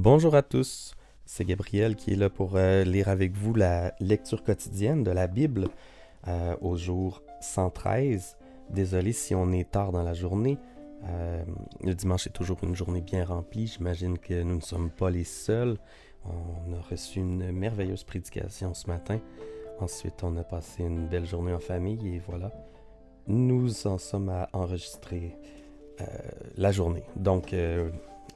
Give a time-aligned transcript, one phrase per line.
[0.00, 0.94] Bonjour à tous,
[1.26, 5.26] c'est Gabriel qui est là pour euh, lire avec vous la lecture quotidienne de la
[5.26, 5.66] Bible
[6.28, 8.36] euh, au jour 113.
[8.70, 10.56] Désolé si on est tard dans la journée.
[11.02, 11.42] Euh,
[11.82, 13.66] le dimanche est toujours une journée bien remplie.
[13.66, 15.78] J'imagine que nous ne sommes pas les seuls.
[16.24, 19.18] On a reçu une merveilleuse prédication ce matin.
[19.80, 22.52] Ensuite, on a passé une belle journée en famille et voilà.
[23.26, 25.36] Nous en sommes à enregistrer
[26.56, 27.02] la journée.
[27.16, 27.52] Donc,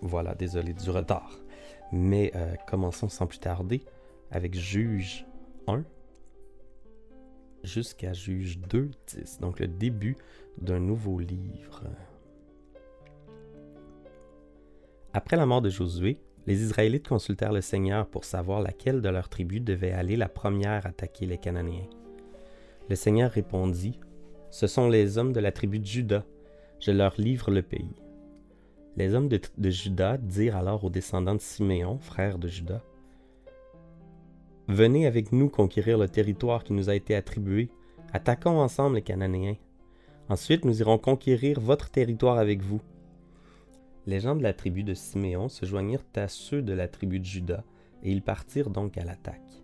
[0.01, 1.42] voilà, désolé du retard.
[1.93, 3.85] Mais euh, commençons sans plus tarder
[4.31, 5.27] avec Juge
[5.67, 5.85] 1
[7.63, 9.41] jusqu'à Juge 2, 10.
[9.41, 10.17] Donc le début
[10.59, 11.85] d'un nouveau livre.
[15.13, 19.29] Après la mort de Josué, les Israélites consultèrent le Seigneur pour savoir laquelle de leurs
[19.29, 21.89] tribus devait aller la première attaquer les Cananéens.
[22.89, 24.01] Le Seigneur répondit,
[24.51, 26.25] Ce sont les hommes de la tribu de Juda,
[26.81, 28.02] je leur livre le pays.
[28.97, 32.83] Les hommes de, Juda dirent alors aux descendants de Siméon, frère de Juda,
[34.69, 37.69] Venez avec nous conquérir le territoire qui nous a été attribué.
[38.13, 39.57] Attaquons ensemble les Cananéens.
[40.29, 42.81] Ensuite, nous irons conquérir votre territoire avec vous.
[44.07, 47.25] Les gens de la tribu de Siméon se joignirent à ceux de la tribu de
[47.25, 47.65] Juda,
[48.03, 49.63] et ils partirent donc à l'attaque.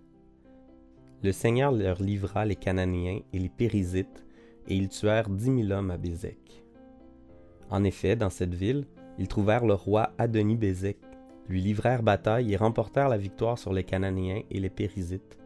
[1.23, 4.25] Le Seigneur leur livra les Cananéens et les Périsites,
[4.67, 6.65] et ils tuèrent dix mille hommes à Bézek.
[7.71, 8.85] En effet, dans cette ville,
[9.19, 10.99] ils trouvèrent le roi Adoni-Bézek,
[11.49, 15.39] lui livrèrent bataille et remportèrent la victoire sur les Cananéens et les Périsites.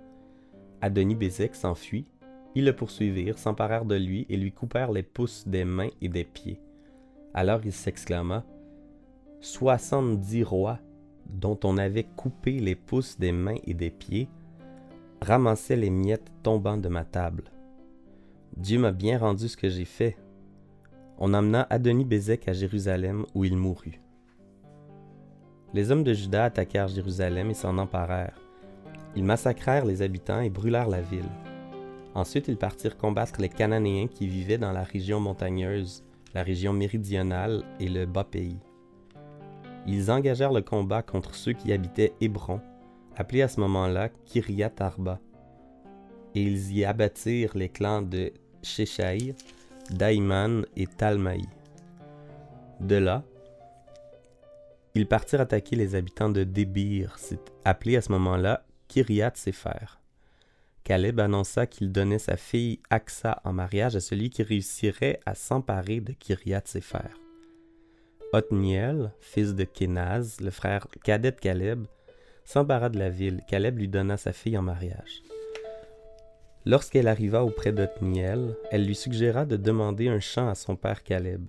[0.80, 2.06] Adoni-Bézek s'enfuit,
[2.54, 6.24] ils le poursuivirent, s'emparèrent de lui et lui coupèrent les pouces des mains et des
[6.24, 6.60] pieds.
[7.34, 8.44] Alors il s'exclama
[9.40, 10.78] Soixante-dix rois,
[11.26, 14.28] dont on avait coupé les pouces des mains et des pieds,
[15.20, 17.44] ramassaient les miettes tombant de ma table.
[18.56, 20.16] Dieu m'a bien rendu ce que j'ai fait,
[21.18, 24.00] on amena Adonis Bézek à Jérusalem où il mourut.
[25.74, 28.38] Les hommes de Juda attaquèrent Jérusalem et s'en emparèrent.
[29.16, 31.28] Ils massacrèrent les habitants et brûlèrent la ville.
[32.14, 36.04] Ensuite, ils partirent combattre les Cananéens qui vivaient dans la région montagneuse,
[36.34, 38.58] la région méridionale et le bas pays.
[39.86, 42.60] Ils engagèrent le combat contre ceux qui habitaient Hébron,
[43.16, 45.20] appelé à ce moment-là Kiryat Arba,
[46.34, 48.32] et ils y abattirent les clans de
[48.62, 49.34] Sheshaï,
[49.94, 51.42] Daïman et Talmaï.
[52.80, 53.22] De là,
[54.94, 57.16] ils partirent attaquer les habitants de Débir,
[57.64, 59.98] appelé à ce moment-là Kiryat Sefer.
[60.84, 66.00] Caleb annonça qu'il donnait sa fille Aksa en mariage à celui qui réussirait à s'emparer
[66.00, 67.08] de Kiryat Sefer.
[68.32, 71.86] Othniel, fils de Kenaz, le frère cadet de Caleb,
[72.44, 73.40] s'empara de la ville.
[73.48, 75.22] Caleb lui donna sa fille en mariage.
[76.64, 81.44] Lorsqu'elle arriva auprès d'Othniel, elle lui suggéra de demander un champ à son père Caleb.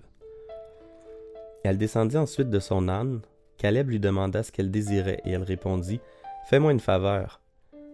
[1.62, 3.20] Elle descendit ensuite de son âne.
[3.56, 6.00] Caleb lui demanda ce qu'elle désirait et elle répondit
[6.46, 7.40] Fais-moi une faveur.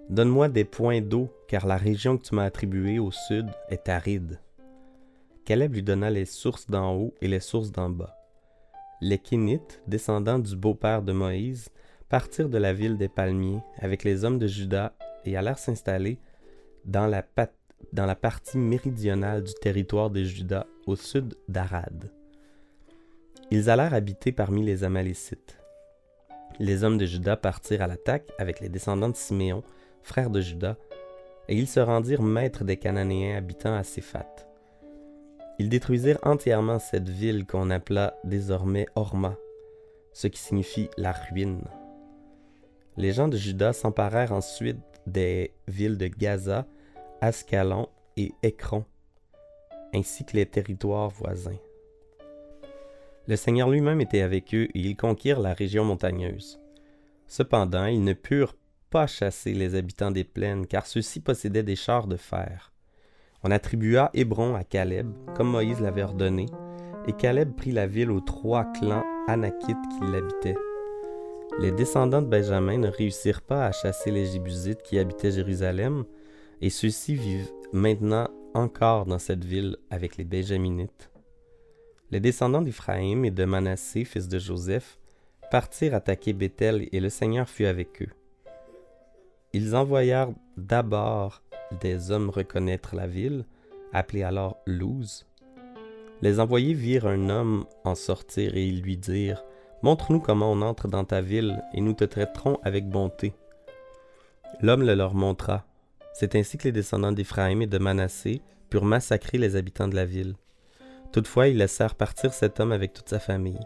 [0.09, 4.41] Donne-moi des points d'eau, car la région que tu m'as attribuée au sud est aride.
[5.45, 8.17] Caleb lui donna les sources d'en haut et les sources d'en bas.
[9.03, 11.69] Les Kénites, descendants du beau-père de Moïse,
[12.09, 14.95] partirent de la ville des palmiers avec les hommes de Juda
[15.25, 16.19] et allèrent s'installer
[16.85, 22.11] dans la, partie méridionale du territoire de Juda, au sud d'Arad.
[23.51, 25.59] Ils allèrent habiter parmi les Amalécites.
[26.59, 29.63] Les hommes de Juda partirent à l'attaque avec les descendants de Siméon,
[30.03, 30.77] frère de Juda,
[31.49, 34.47] et ils se rendirent maîtres des Cananéens habitant à Séphat.
[35.59, 39.37] Ils détruisirent entièrement cette ville qu'on appela désormais Orma,
[40.13, 41.65] ce qui signifie la ruine.
[42.97, 46.66] Les gens de Juda s'emparèrent ensuite des villes de Gaza,
[47.21, 48.84] Ascalon et Écron,
[49.94, 51.59] ainsi que les territoires voisins.
[53.26, 56.59] Le Seigneur lui-même était avec eux et ils conquirent la région montagneuse.
[57.26, 58.56] Cependant, ils ne purent
[58.91, 62.72] pas chasser les habitants des plaines, car ceux-ci possédaient des chars de fer.
[63.44, 66.47] On attribua Hébron à Caleb, comme Moïse l'avait ordonné,
[67.06, 70.56] et Caleb prit la ville aux trois clans anakites qui l'habitaient.
[71.60, 76.04] Les descendants de Benjamin ne réussirent pas à chasser les Jébusites qui habitaient Jérusalem,
[76.62, 81.10] et ceux-ci vivent maintenant encore dans cette ville avec les Benjaminites.
[82.10, 84.98] Les descendants d'Éphraïm et de Manassé, fils de Joseph,
[85.51, 88.10] partirent attaquer Bethel et le Seigneur fut avec eux.
[89.53, 91.42] Ils envoyèrent d'abord
[91.83, 93.45] des hommes reconnaître la ville,
[93.92, 95.27] appelée alors Luz.
[96.22, 99.45] Les envoyés virent un homme en sortir et ils lui dirent
[99.82, 103.32] Montre-nous comment on entre dans ta ville, et nous te traiterons avec bonté.
[104.60, 105.65] L'homme le leur montra.
[106.12, 110.04] C'est ainsi que les descendants d'Éphraïm et de Manassé purent massacrer les habitants de la
[110.04, 110.34] ville.
[111.12, 113.60] Toutefois, ils laissèrent partir cet homme avec toute sa famille.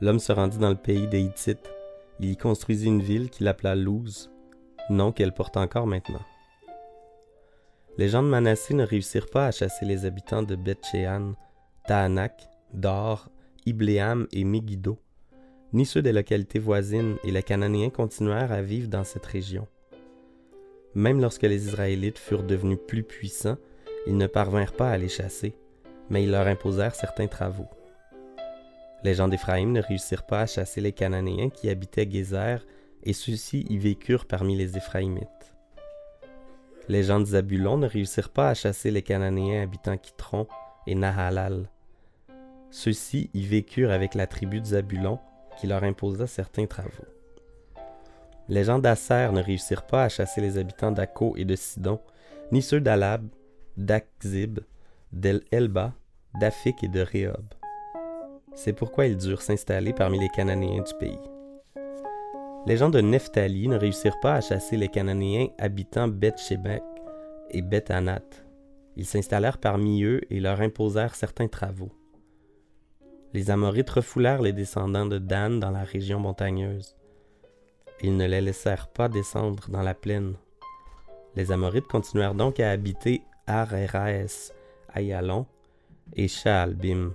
[0.00, 1.70] L'homme se rendit dans le pays des Hittites.
[2.18, 4.30] il y construisit une ville qu'il appela Luz,
[4.90, 6.24] nom qu'elle porte encore maintenant.
[7.98, 11.34] Les gens de Manassé ne réussirent pas à chasser les habitants de Beth-Shean,
[11.86, 13.28] Tahanak, Dor,
[13.66, 14.98] Ibléam et Megiddo,
[15.72, 19.66] ni ceux des localités voisines, et les Cananéens continuèrent à vivre dans cette région.
[20.94, 23.58] Même lorsque les Israélites furent devenus plus puissants,
[24.06, 25.54] ils ne parvinrent pas à les chasser,
[26.08, 27.68] mais ils leur imposèrent certains travaux.
[29.04, 32.66] Les gens d'Éphraïm ne réussirent pas à chasser les Cananéens qui habitaient Gézer,
[33.02, 35.54] et ceux-ci y vécurent parmi les Éphraïmites.
[36.88, 40.46] Les gens de Zabulon ne réussirent pas à chasser les Cananéens habitant Kitron
[40.86, 41.70] et Nahalal.
[42.70, 45.18] Ceux-ci y vécurent avec la tribu de Zabulon,
[45.60, 47.04] qui leur imposa certains travaux.
[48.48, 52.00] Les gens d'Asser ne réussirent pas à chasser les habitants d'Akko et de Sidon,
[52.50, 53.28] ni ceux d'Alab,
[53.76, 54.60] d'Akzib,
[55.12, 55.92] d'El-Elba,
[56.40, 57.44] d'Afik et de Rehob.
[58.54, 61.18] C'est pourquoi ils durent s'installer parmi les Cananéens du pays.
[62.66, 66.82] Les gens de Nephtali ne réussirent pas à chasser les Cananéens habitant Beth-Shemek
[67.50, 68.24] et Beth-Anat.
[68.96, 71.92] Ils s'installèrent parmi eux et leur imposèrent certains travaux.
[73.32, 76.96] Les Amorites refoulèrent les descendants de Dan dans la région montagneuse.
[78.02, 80.34] Ils ne les laissèrent pas descendre dans la plaine.
[81.36, 84.52] Les Amorites continuèrent donc à habiter Ar-Eraes,
[84.92, 85.46] Ayalon
[86.16, 87.12] et Shaalbim.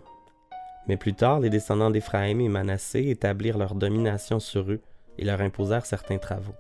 [0.88, 4.80] Mais plus tard, les descendants d'Éphraïm et Manassé établirent leur domination sur eux
[5.18, 6.56] et leur imposèrent certains travaux.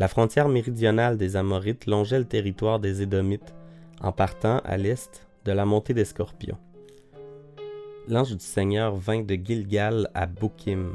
[0.00, 3.54] La frontière méridionale des Amorites longeait le territoire des Édomites
[4.00, 6.58] en partant à l'est de la montée des Scorpions
[8.08, 10.94] l'ange du Seigneur vint de Gilgal à Bokim.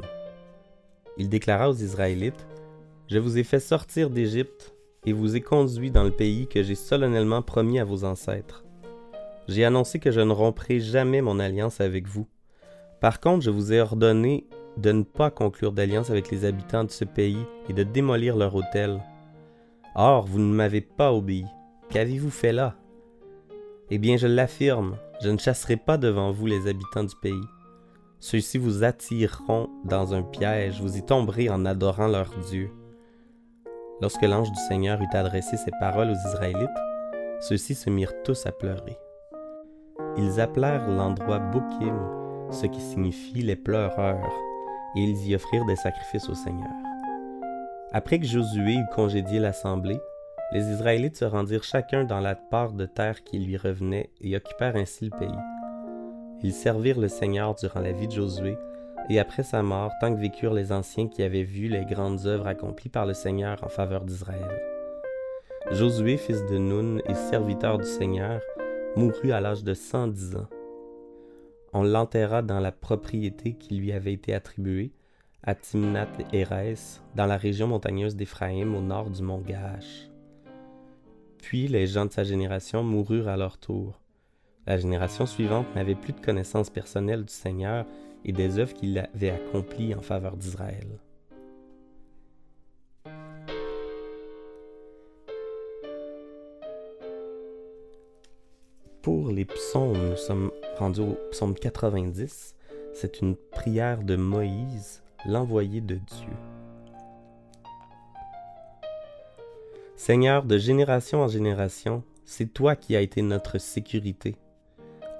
[1.18, 2.46] Il déclara aux Israélites
[3.08, 4.74] Je vous ai fait sortir d'Égypte
[5.04, 8.64] et vous ai conduit dans le pays que j'ai solennellement promis à vos ancêtres.
[9.48, 12.26] J'ai annoncé que je ne romprai jamais mon alliance avec vous.
[13.00, 14.46] Par contre, je vous ai ordonné
[14.78, 18.54] de ne pas conclure d'alliance avec les habitants de ce pays et de démolir leur
[18.54, 19.02] hôtel.
[19.96, 21.44] Or, vous ne m'avez pas obéi.
[21.90, 22.76] Qu'avez-vous fait là
[23.90, 27.48] Eh bien, je l'affirme, je ne chasserai pas devant vous les habitants du pays.
[28.18, 32.70] Ceux-ci vous attireront dans un piège, vous y tomberez en adorant leur Dieu.
[34.00, 36.68] Lorsque l'ange du Seigneur eut adressé ces paroles aux Israélites,
[37.40, 38.98] ceux-ci se mirent tous à pleurer.
[40.16, 44.32] Ils appelèrent l'endroit Bokim, ce qui signifie les pleureurs,
[44.96, 46.70] et ils y offrirent des sacrifices au Seigneur.
[47.92, 49.98] Après que Josué eut congédié l'assemblée,
[50.52, 54.76] les Israélites se rendirent chacun dans la part de terre qui lui revenait et occupèrent
[54.76, 55.28] ainsi le pays.
[56.42, 58.56] Ils servirent le Seigneur durant la vie de Josué,
[59.08, 62.46] et après sa mort, tant que vécurent les anciens qui avaient vu les grandes œuvres
[62.46, 64.60] accomplies par le Seigneur en faveur d'Israël.
[65.70, 68.42] Josué, fils de Nun et serviteur du Seigneur,
[68.94, 70.48] mourut à l'âge de 110 ans.
[71.72, 74.92] On l'enterra dans la propriété qui lui avait été attribuée,
[75.44, 80.11] à Timnath Hérès, dans la région montagneuse d'Éphraïm au nord du mont Gaash.
[81.42, 84.00] Puis les gens de sa génération moururent à leur tour.
[84.64, 87.84] La génération suivante n'avait plus de connaissances personnelles du Seigneur
[88.24, 90.86] et des œuvres qu'il avait accomplies en faveur d'Israël.
[99.02, 102.54] Pour les psaumes, nous sommes rendus au psaume 90.
[102.94, 106.51] C'est une prière de Moïse, l'envoyé de Dieu.
[110.04, 114.34] Seigneur, de génération en génération, c'est toi qui as été notre sécurité.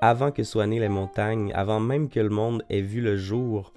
[0.00, 3.72] Avant que soient nées les montagnes, avant même que le monde ait vu le jour,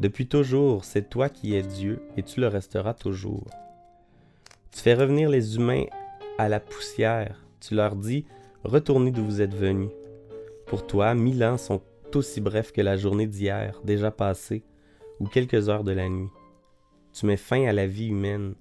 [0.00, 3.46] depuis toujours, c'est toi qui es Dieu et tu le resteras toujours.
[4.72, 5.84] Tu fais revenir les humains
[6.36, 7.46] à la poussière.
[7.60, 8.24] Tu leur dis,
[8.64, 9.90] retournez d'où vous êtes venus.
[10.66, 11.80] Pour toi, mille ans sont
[12.12, 14.64] aussi brefs que la journée d'hier, déjà passée,
[15.20, 16.30] ou quelques heures de la nuit.
[17.12, 18.56] Tu mets fin à la vie humaine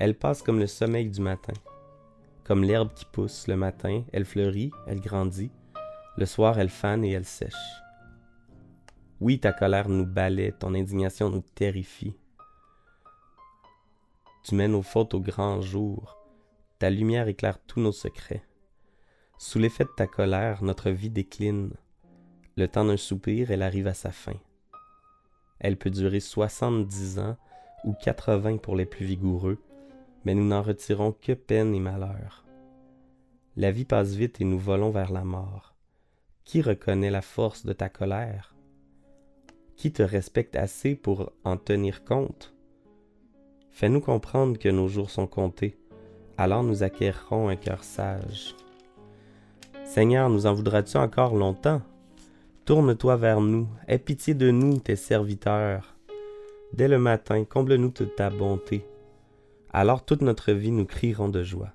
[0.00, 1.52] elle passe comme le sommeil du matin.
[2.44, 5.50] Comme l'herbe qui pousse le matin, elle fleurit, elle grandit.
[6.16, 7.54] Le soir, elle fane et elle sèche.
[9.20, 12.16] Oui, ta colère nous balaie, ton indignation nous terrifie.
[14.42, 16.16] Tu mets nos fautes au grand jour.
[16.78, 18.42] Ta lumière éclaire tous nos secrets.
[19.36, 21.74] Sous l'effet de ta colère, notre vie décline.
[22.56, 24.36] Le temps d'un soupir, elle arrive à sa fin.
[25.58, 27.36] Elle peut durer soixante-dix ans
[27.84, 29.58] ou quatre-vingts pour les plus vigoureux,
[30.24, 32.44] mais nous n'en retirons que peine et malheur.
[33.56, 35.74] La vie passe vite et nous volons vers la mort.
[36.44, 38.54] Qui reconnaît la force de ta colère?
[39.76, 42.54] Qui te respecte assez pour en tenir compte?
[43.70, 45.78] Fais-nous comprendre que nos jours sont comptés,
[46.36, 48.54] alors nous acquérerons un cœur sage.
[49.84, 51.82] Seigneur, nous en voudras-tu encore longtemps?
[52.64, 55.96] Tourne-toi vers nous, aie pitié de nous, tes serviteurs.
[56.72, 58.84] Dès le matin, comble-nous de ta bonté.
[59.72, 61.72] Alors toute notre vie nous crierons de joie.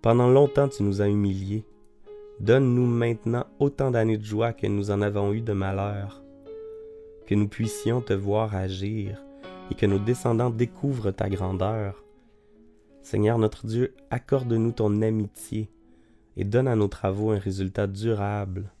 [0.00, 1.66] Pendant longtemps tu nous as humiliés.
[2.40, 6.22] Donne-nous maintenant autant d'années de joie que nous en avons eu de malheur.
[7.26, 9.22] Que nous puissions te voir agir
[9.70, 12.02] et que nos descendants découvrent ta grandeur.
[13.02, 15.70] Seigneur notre Dieu, accorde-nous ton amitié
[16.38, 18.72] et donne à nos travaux un résultat durable.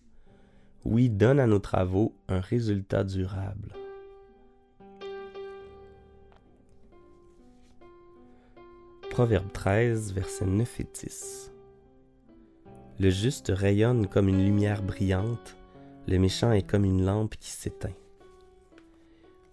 [0.86, 3.74] Oui, donne à nos travaux un résultat durable.
[9.20, 11.52] Proverbe 13, versets 9 et 10.
[13.00, 15.58] Le juste rayonne comme une lumière brillante,
[16.08, 17.92] le méchant est comme une lampe qui s'éteint.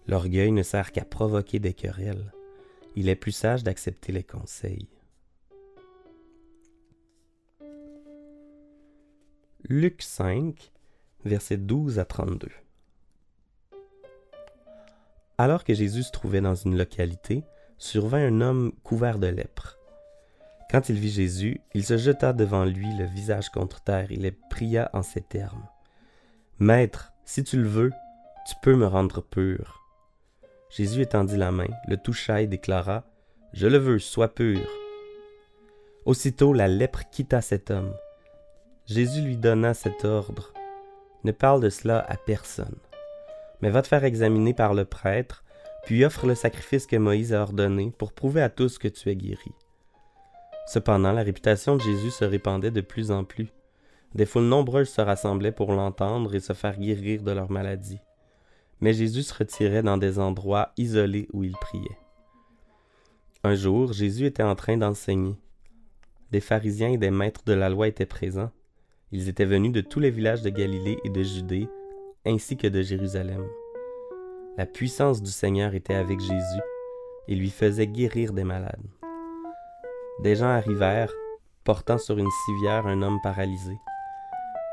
[0.06, 2.32] L'orgueil ne sert qu'à provoquer des querelles
[2.96, 4.88] il est plus sage d'accepter les conseils.
[9.64, 10.72] Luc 5,
[11.26, 12.48] versets 12 à 32.
[15.36, 17.44] Alors que Jésus se trouvait dans une localité,
[17.78, 19.78] survint un homme couvert de lèpre.
[20.70, 24.32] Quand il vit Jésus, il se jeta devant lui le visage contre terre et le
[24.50, 25.66] pria en ces termes.
[26.58, 27.92] Maître, si tu le veux,
[28.46, 29.82] tu peux me rendre pur.
[30.70, 33.04] Jésus étendit la main, le toucha et déclara
[33.54, 34.60] Je le veux, sois pur.
[36.04, 37.94] Aussitôt la lèpre quitta cet homme.
[38.86, 40.52] Jésus lui donna cet ordre
[41.24, 42.78] Ne parle de cela à personne,
[43.60, 45.44] mais va te faire examiner par le prêtre,
[45.88, 49.16] puis offre le sacrifice que Moïse a ordonné pour prouver à tous que tu es
[49.16, 49.52] guéri.
[50.66, 53.48] Cependant, la réputation de Jésus se répandait de plus en plus.
[54.14, 58.00] Des foules nombreuses se rassemblaient pour l'entendre et se faire guérir de leur maladie
[58.80, 61.98] mais Jésus se retirait dans des endroits isolés où il priait.
[63.44, 65.36] Un jour, Jésus était en train d'enseigner.
[66.30, 68.50] Des pharisiens et des maîtres de la loi étaient présents.
[69.10, 71.68] Ils étaient venus de tous les villages de Galilée et de Judée,
[72.26, 73.44] ainsi que de Jérusalem.
[74.58, 76.60] La puissance du Seigneur était avec Jésus
[77.28, 78.86] et lui faisait guérir des malades.
[80.22, 81.12] Des gens arrivèrent,
[81.64, 83.78] portant sur une civière un homme paralysé.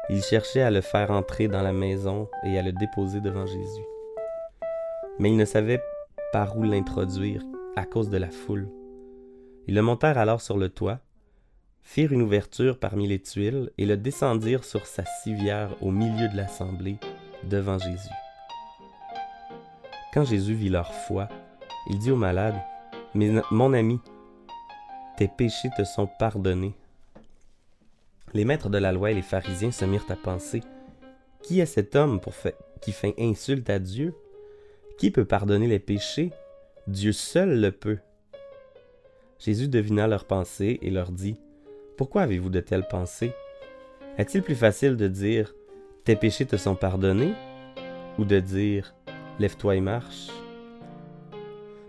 [0.10, 3.86] Ils cherchaient à le faire entrer dans la maison et à le déposer devant Jésus
[5.20, 5.82] mais ils ne savaient
[6.32, 7.44] par où l'introduire
[7.76, 8.70] à cause de la foule.
[9.68, 11.00] Ils le montèrent alors sur le toit,
[11.82, 16.36] firent une ouverture parmi les tuiles et le descendirent sur sa civière au milieu de
[16.36, 16.98] l'assemblée,
[17.44, 18.25] devant Jésus.
[20.16, 21.28] Quand Jésus vit leur foi,
[21.90, 22.56] il dit au malade,
[23.16, 24.00] Mais mon ami,
[25.18, 26.74] tes péchés te sont pardonnés.
[28.34, 30.62] Les maîtres de la loi et les pharisiens se mirent à penser,
[31.44, 32.22] Qui est cet homme
[32.82, 34.16] qui fait insulte à Dieu?
[34.98, 36.32] Qui peut pardonner les péchés?
[36.88, 38.00] Dieu seul le peut.
[39.38, 41.42] Jésus devina leurs pensées et leur dit
[41.98, 43.34] Pourquoi avez-vous de telles pensées?
[44.18, 45.54] Est-il plus facile de dire
[46.06, 47.34] Tes péchés te sont pardonnés
[48.18, 48.96] ou de dire
[49.40, 50.30] Lève-toi et marche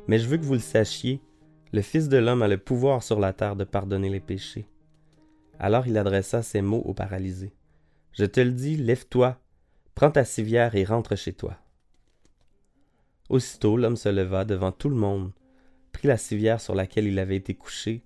[0.09, 1.21] Mais je veux que vous le sachiez
[1.73, 4.67] le Fils de l'homme a le pouvoir sur la terre de pardonner les péchés.
[5.59, 7.53] Alors il adressa ces mots au paralysé.
[8.13, 9.39] Je te le dis, lève-toi,
[9.95, 11.59] prends ta civière et rentre chez toi.
[13.29, 15.33] Aussitôt l'homme se leva devant tout le monde,
[15.93, 18.05] prit la civière sur laquelle il avait été couché,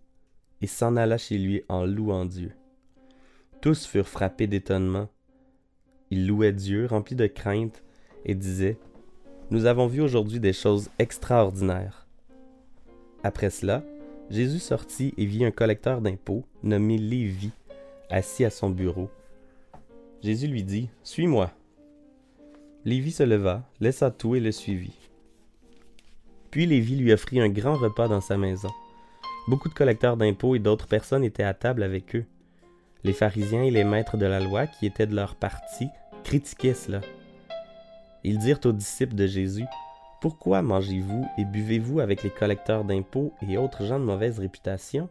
[0.62, 2.52] et s'en alla chez lui en louant Dieu.
[3.60, 5.08] Tous furent frappés d'étonnement.
[6.10, 7.84] Ils louaient Dieu, remplis de crainte,
[8.24, 8.78] et disaient
[9.50, 12.06] Nous avons vu aujourd'hui des choses extraordinaires.
[13.24, 13.82] Après cela,
[14.30, 17.50] Jésus sortit et vit un collecteur d'impôts, nommé Lévi,
[18.10, 19.10] assis à son bureau.
[20.22, 21.50] Jésus lui dit Suis-moi.
[22.84, 24.96] Lévi se leva, laissa tout et le suivit.
[26.52, 28.70] Puis Lévi lui offrit un grand repas dans sa maison.
[29.48, 32.24] Beaucoup de collecteurs d'impôts et d'autres personnes étaient à table avec eux.
[33.02, 35.88] Les pharisiens et les maîtres de la loi, qui étaient de leur parti,
[36.22, 37.00] critiquaient cela.
[38.22, 39.66] Ils dirent aux disciples de Jésus,
[40.20, 45.08] Pourquoi mangez-vous et buvez-vous avec les collecteurs d'impôts et autres gens de mauvaise réputation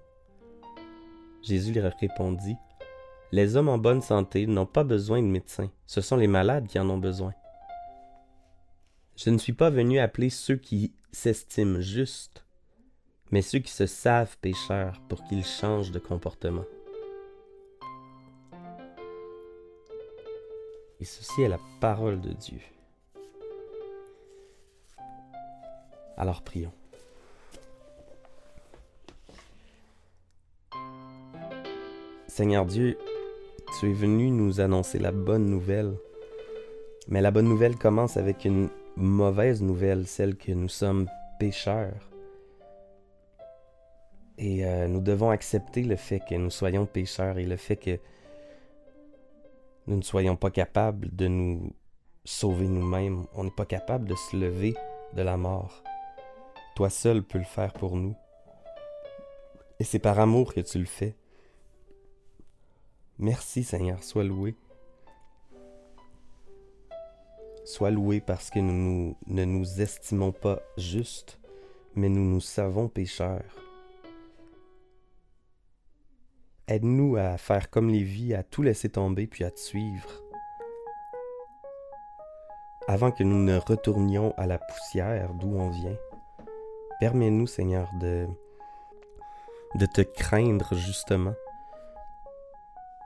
[1.41, 2.57] Jésus leur répondit,
[3.31, 6.77] Les hommes en bonne santé n'ont pas besoin de médecins, ce sont les malades qui
[6.77, 7.33] en ont besoin.
[9.15, 12.45] Je ne suis pas venu appeler ceux qui s'estiment justes,
[13.31, 16.65] mais ceux qui se savent pécheurs pour qu'ils changent de comportement.
[21.01, 22.59] Et ceci est la parole de Dieu.
[26.19, 26.73] Alors prions.
[32.27, 32.97] Seigneur Dieu,
[33.79, 35.95] tu es venu nous annoncer la bonne nouvelle.
[37.07, 41.07] Mais la bonne nouvelle commence avec une mauvaise nouvelle, celle que nous sommes
[41.39, 42.09] pécheurs.
[44.37, 47.97] Et euh, nous devons accepter le fait que nous soyons pécheurs et le fait que
[49.87, 51.73] nous ne soyons pas capables de nous
[52.25, 53.25] sauver nous-mêmes.
[53.33, 54.75] On n'est pas capable de se lever
[55.13, 55.83] de la mort.
[56.79, 58.15] Toi seul peux le faire pour nous.
[59.81, 61.17] Et c'est par amour que tu le fais.
[63.17, 64.55] Merci Seigneur, sois loué.
[67.65, 71.37] Sois loué parce que nous, ne nous estimons pas justes,
[71.95, 73.57] mais nous nous savons pécheurs.
[76.69, 80.23] Aide-nous à faire comme Lévi, à tout laisser tomber puis à te suivre.
[82.87, 85.97] Avant que nous ne retournions à la poussière d'où on vient,
[86.99, 88.27] permets-nous, Seigneur, de,
[89.85, 91.33] te craindre justement,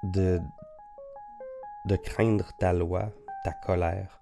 [0.04, 0.40] de,
[2.04, 3.12] craindre ta loi,
[3.44, 4.22] ta colère,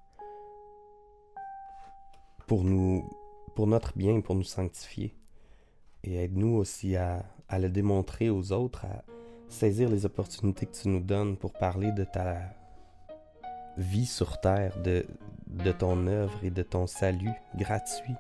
[2.48, 3.10] pour nous,
[3.56, 5.16] pour notre bien, pour nous sanctifier.
[6.04, 9.04] Et aide-nous aussi à, à le démontrer aux autres, à,
[9.48, 12.38] saisir les opportunités que tu nous donnes pour parler de ta
[13.78, 15.06] vie sur Terre, de,
[15.48, 18.16] de ton œuvre et de ton salut gratuit.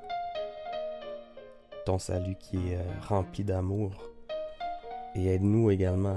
[1.86, 3.92] Ton salut qui est euh, rempli d'amour.
[5.16, 6.16] Et aide-nous également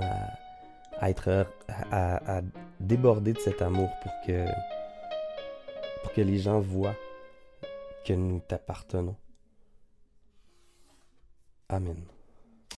[1.00, 1.47] à, être
[1.90, 2.40] à,
[2.80, 4.47] déborder de cet amour pour que
[6.02, 6.94] pour que les gens voient
[8.04, 9.16] que nous t'appartenons.
[11.68, 12.13] Amen.